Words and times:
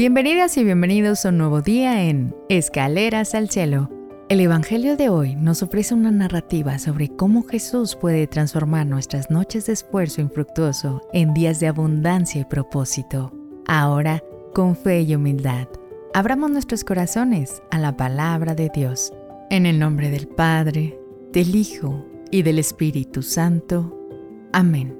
Bienvenidas 0.00 0.56
y 0.56 0.64
bienvenidos 0.64 1.26
a 1.26 1.28
un 1.28 1.36
nuevo 1.36 1.60
día 1.60 2.04
en 2.08 2.34
Escaleras 2.48 3.34
al 3.34 3.50
Cielo. 3.50 3.90
El 4.30 4.40
Evangelio 4.40 4.96
de 4.96 5.10
hoy 5.10 5.36
nos 5.36 5.62
ofrece 5.62 5.92
una 5.92 6.10
narrativa 6.10 6.78
sobre 6.78 7.10
cómo 7.10 7.42
Jesús 7.42 7.96
puede 7.96 8.26
transformar 8.26 8.86
nuestras 8.86 9.30
noches 9.30 9.66
de 9.66 9.74
esfuerzo 9.74 10.22
infructuoso 10.22 11.02
en 11.12 11.34
días 11.34 11.60
de 11.60 11.66
abundancia 11.66 12.40
y 12.40 12.44
propósito. 12.46 13.30
Ahora, 13.66 14.24
con 14.54 14.74
fe 14.74 15.02
y 15.02 15.14
humildad, 15.14 15.68
abramos 16.14 16.50
nuestros 16.50 16.82
corazones 16.82 17.62
a 17.70 17.78
la 17.78 17.94
palabra 17.94 18.54
de 18.54 18.70
Dios. 18.74 19.12
En 19.50 19.66
el 19.66 19.78
nombre 19.78 20.08
del 20.08 20.28
Padre, 20.28 20.98
del 21.30 21.54
Hijo 21.54 22.06
y 22.30 22.40
del 22.40 22.58
Espíritu 22.58 23.22
Santo. 23.22 23.94
Amén 24.54 24.99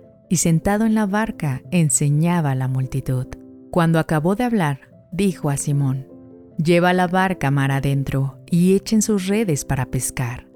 y 0.31 0.37
sentado 0.37 0.85
en 0.85 0.95
la 0.95 1.05
barca 1.05 1.61
enseñaba 1.71 2.51
a 2.51 2.55
la 2.55 2.69
multitud. 2.69 3.27
Cuando 3.69 3.99
acabó 3.99 4.35
de 4.35 4.45
hablar, 4.45 4.79
dijo 5.11 5.49
a 5.49 5.57
Simón, 5.57 6.07
Lleva 6.57 6.93
la 6.93 7.07
barca 7.07 7.51
mar 7.51 7.69
adentro 7.69 8.39
y 8.49 8.73
echen 8.73 9.01
sus 9.01 9.27
redes 9.27 9.65
para 9.65 9.87
pescar. 9.87 10.47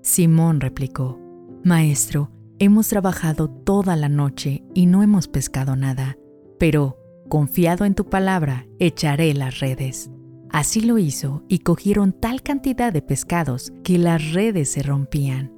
Simón 0.00 0.60
replicó, 0.60 1.18
Maestro, 1.64 2.30
hemos 2.60 2.86
trabajado 2.86 3.50
toda 3.50 3.96
la 3.96 4.08
noche 4.08 4.62
y 4.74 4.86
no 4.86 5.02
hemos 5.02 5.26
pescado 5.26 5.74
nada, 5.74 6.16
pero, 6.60 6.96
confiado 7.28 7.84
en 7.84 7.96
tu 7.96 8.08
palabra, 8.08 8.68
echaré 8.78 9.34
las 9.34 9.58
redes. 9.58 10.08
Así 10.50 10.82
lo 10.82 10.98
hizo 10.98 11.42
y 11.48 11.60
cogieron 11.60 12.12
tal 12.12 12.42
cantidad 12.42 12.92
de 12.92 13.02
pescados 13.02 13.72
que 13.82 13.98
las 13.98 14.32
redes 14.32 14.70
se 14.70 14.84
rompían. 14.84 15.55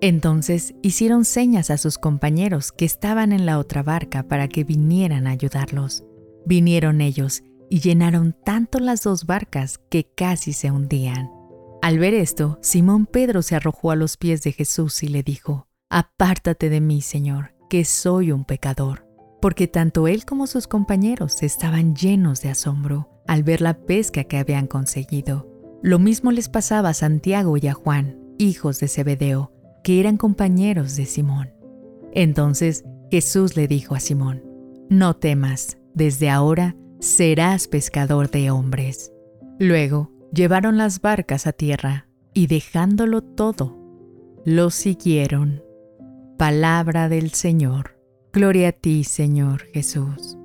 Entonces 0.00 0.74
hicieron 0.82 1.24
señas 1.24 1.70
a 1.70 1.78
sus 1.78 1.98
compañeros 1.98 2.72
que 2.72 2.84
estaban 2.84 3.32
en 3.32 3.46
la 3.46 3.58
otra 3.58 3.82
barca 3.82 4.24
para 4.24 4.48
que 4.48 4.64
vinieran 4.64 5.26
a 5.26 5.30
ayudarlos. 5.30 6.04
Vinieron 6.44 7.00
ellos 7.00 7.42
y 7.70 7.80
llenaron 7.80 8.36
tanto 8.44 8.78
las 8.78 9.02
dos 9.02 9.26
barcas 9.26 9.78
que 9.90 10.04
casi 10.04 10.52
se 10.52 10.70
hundían. 10.70 11.30
Al 11.82 11.98
ver 11.98 12.14
esto, 12.14 12.58
Simón 12.62 13.06
Pedro 13.06 13.42
se 13.42 13.56
arrojó 13.56 13.90
a 13.90 13.96
los 13.96 14.16
pies 14.16 14.42
de 14.42 14.52
Jesús 14.52 15.02
y 15.02 15.08
le 15.08 15.22
dijo, 15.22 15.66
Apártate 15.88 16.68
de 16.68 16.80
mí, 16.80 17.00
Señor, 17.00 17.54
que 17.70 17.84
soy 17.84 18.32
un 18.32 18.44
pecador. 18.44 19.06
Porque 19.40 19.68
tanto 19.68 20.08
él 20.08 20.24
como 20.24 20.46
sus 20.46 20.66
compañeros 20.66 21.42
estaban 21.42 21.94
llenos 21.94 22.40
de 22.40 22.48
asombro 22.50 23.08
al 23.26 23.42
ver 23.42 23.60
la 23.60 23.74
pesca 23.74 24.24
que 24.24 24.38
habían 24.38 24.66
conseguido. 24.66 25.48
Lo 25.82 25.98
mismo 25.98 26.32
les 26.32 26.48
pasaba 26.48 26.90
a 26.90 26.94
Santiago 26.94 27.56
y 27.56 27.66
a 27.68 27.74
Juan, 27.74 28.18
hijos 28.38 28.80
de 28.80 28.88
Zebedeo, 28.88 29.52
que 29.86 30.00
eran 30.00 30.16
compañeros 30.16 30.96
de 30.96 31.06
Simón. 31.06 31.54
Entonces 32.12 32.84
Jesús 33.08 33.54
le 33.54 33.68
dijo 33.68 33.94
a 33.94 34.00
Simón, 34.00 34.42
No 34.90 35.14
temas, 35.14 35.78
desde 35.94 36.28
ahora 36.28 36.74
serás 36.98 37.68
pescador 37.68 38.28
de 38.28 38.50
hombres. 38.50 39.12
Luego 39.60 40.10
llevaron 40.32 40.76
las 40.76 41.00
barcas 41.00 41.46
a 41.46 41.52
tierra 41.52 42.08
y 42.34 42.48
dejándolo 42.48 43.22
todo, 43.22 43.78
lo 44.44 44.70
siguieron. 44.70 45.62
Palabra 46.36 47.08
del 47.08 47.30
Señor. 47.30 47.96
Gloria 48.32 48.70
a 48.70 48.72
ti, 48.72 49.04
Señor 49.04 49.66
Jesús. 49.72 50.36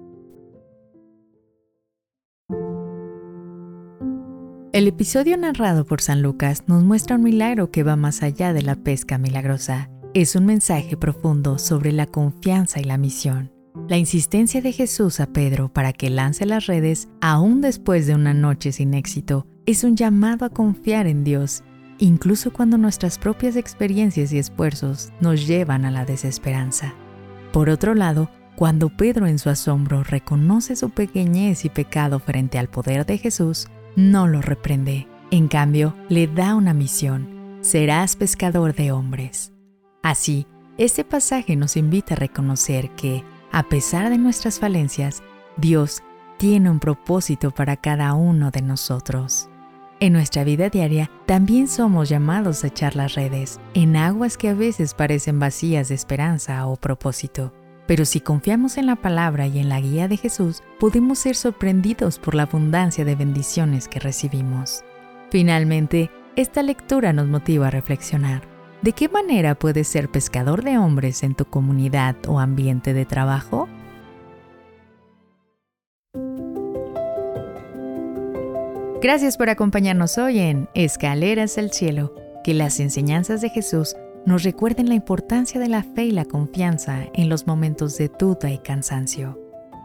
El 4.73 4.87
episodio 4.87 5.35
narrado 5.35 5.83
por 5.85 5.99
San 5.99 6.21
Lucas 6.21 6.63
nos 6.67 6.81
muestra 6.81 7.17
un 7.17 7.23
milagro 7.23 7.71
que 7.71 7.83
va 7.83 7.97
más 7.97 8.23
allá 8.23 8.53
de 8.53 8.61
la 8.61 8.77
pesca 8.77 9.17
milagrosa. 9.17 9.89
Es 10.13 10.33
un 10.37 10.45
mensaje 10.45 10.95
profundo 10.95 11.57
sobre 11.57 11.91
la 11.91 12.05
confianza 12.05 12.79
y 12.79 12.85
la 12.85 12.97
misión. 12.97 13.51
La 13.89 13.97
insistencia 13.97 14.61
de 14.61 14.71
Jesús 14.71 15.19
a 15.19 15.27
Pedro 15.27 15.73
para 15.73 15.91
que 15.91 16.09
lance 16.09 16.45
las 16.45 16.67
redes, 16.67 17.09
aún 17.19 17.59
después 17.59 18.07
de 18.07 18.15
una 18.15 18.33
noche 18.33 18.71
sin 18.71 18.93
éxito, 18.93 19.45
es 19.65 19.83
un 19.83 19.97
llamado 19.97 20.45
a 20.45 20.49
confiar 20.49 21.05
en 21.05 21.25
Dios, 21.25 21.65
incluso 21.97 22.53
cuando 22.53 22.77
nuestras 22.77 23.19
propias 23.19 23.57
experiencias 23.57 24.31
y 24.31 24.37
esfuerzos 24.37 25.11
nos 25.19 25.45
llevan 25.45 25.83
a 25.83 25.91
la 25.91 26.05
desesperanza. 26.05 26.93
Por 27.51 27.69
otro 27.69 27.93
lado, 27.93 28.29
cuando 28.55 28.87
Pedro 28.87 29.27
en 29.27 29.37
su 29.37 29.49
asombro 29.49 30.01
reconoce 30.05 30.77
su 30.77 30.91
pequeñez 30.91 31.65
y 31.65 31.69
pecado 31.69 32.19
frente 32.19 32.57
al 32.57 32.69
poder 32.69 33.05
de 33.05 33.17
Jesús, 33.17 33.67
no 33.95 34.27
lo 34.27 34.41
reprende. 34.41 35.07
En 35.31 35.47
cambio, 35.47 35.95
le 36.09 36.27
da 36.27 36.55
una 36.55 36.73
misión. 36.73 37.57
Serás 37.61 38.15
pescador 38.15 38.73
de 38.75 38.91
hombres. 38.91 39.53
Así, 40.03 40.47
este 40.77 41.03
pasaje 41.03 41.55
nos 41.55 41.77
invita 41.77 42.15
a 42.15 42.17
reconocer 42.17 42.89
que, 42.91 43.23
a 43.51 43.63
pesar 43.63 44.09
de 44.09 44.17
nuestras 44.17 44.59
falencias, 44.59 45.21
Dios 45.57 46.01
tiene 46.37 46.69
un 46.69 46.79
propósito 46.79 47.51
para 47.51 47.77
cada 47.77 48.13
uno 48.13 48.49
de 48.49 48.61
nosotros. 48.61 49.47
En 49.99 50.13
nuestra 50.13 50.43
vida 50.43 50.69
diaria 50.69 51.11
también 51.27 51.67
somos 51.67 52.09
llamados 52.09 52.63
a 52.63 52.67
echar 52.67 52.95
las 52.95 53.13
redes 53.13 53.59
en 53.75 53.95
aguas 53.95 54.35
que 54.35 54.49
a 54.49 54.55
veces 54.55 54.95
parecen 54.95 55.39
vacías 55.39 55.89
de 55.89 55.95
esperanza 55.95 56.65
o 56.65 56.75
propósito. 56.75 57.53
Pero 57.87 58.05
si 58.05 58.21
confiamos 58.21 58.77
en 58.77 58.85
la 58.85 58.95
palabra 58.95 59.47
y 59.47 59.59
en 59.59 59.69
la 59.69 59.81
guía 59.81 60.07
de 60.07 60.17
Jesús, 60.17 60.63
podemos 60.79 61.19
ser 61.19 61.35
sorprendidos 61.35 62.19
por 62.19 62.35
la 62.35 62.43
abundancia 62.43 63.05
de 63.05 63.15
bendiciones 63.15 63.87
que 63.87 63.99
recibimos. 63.99 64.83
Finalmente, 65.29 66.11
esta 66.35 66.63
lectura 66.63 67.13
nos 67.13 67.27
motiva 67.27 67.67
a 67.67 67.71
reflexionar. 67.71 68.43
¿De 68.81 68.93
qué 68.93 69.09
manera 69.09 69.55
puedes 69.55 69.87
ser 69.87 70.09
pescador 70.09 70.63
de 70.63 70.77
hombres 70.77 71.23
en 71.23 71.35
tu 71.35 71.45
comunidad 71.45 72.15
o 72.27 72.39
ambiente 72.39 72.93
de 72.93 73.05
trabajo? 73.05 73.67
Gracias 79.01 79.35
por 79.35 79.49
acompañarnos 79.49 80.17
hoy 80.17 80.39
en 80.39 80.69
Escaleras 80.73 81.57
al 81.57 81.71
Cielo. 81.71 82.13
Que 82.43 82.53
las 82.53 82.79
enseñanzas 82.79 83.41
de 83.41 83.49
Jesús 83.49 83.95
nos 84.25 84.43
recuerden 84.43 84.87
la 84.87 84.95
importancia 84.95 85.59
de 85.59 85.67
la 85.67 85.83
fe 85.83 86.05
y 86.05 86.11
la 86.11 86.25
confianza 86.25 87.05
en 87.13 87.29
los 87.29 87.47
momentos 87.47 87.97
de 87.97 88.09
duda 88.19 88.51
y 88.51 88.59
cansancio. 88.59 89.39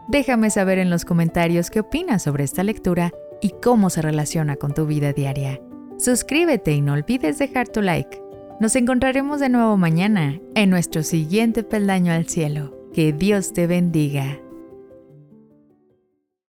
Déjame 0.07 0.49
saber 0.49 0.79
en 0.79 0.89
los 0.89 1.05
comentarios 1.05 1.69
qué 1.69 1.81
opinas 1.81 2.23
sobre 2.23 2.43
esta 2.43 2.63
lectura 2.63 3.11
y 3.41 3.53
cómo 3.61 3.89
se 3.89 4.01
relaciona 4.01 4.55
con 4.55 4.73
tu 4.73 4.85
vida 4.85 5.11
diaria. 5.11 5.59
Suscríbete 5.97 6.73
y 6.73 6.81
no 6.81 6.93
olvides 6.93 7.39
dejar 7.39 7.67
tu 7.67 7.81
like. 7.81 8.21
Nos 8.59 8.75
encontraremos 8.75 9.39
de 9.39 9.49
nuevo 9.49 9.77
mañana 9.77 10.39
en 10.55 10.69
nuestro 10.69 11.03
siguiente 11.03 11.63
peldaño 11.63 12.13
al 12.13 12.27
cielo. 12.27 12.75
Que 12.93 13.13
Dios 13.13 13.53
te 13.53 13.67
bendiga. 13.67 14.39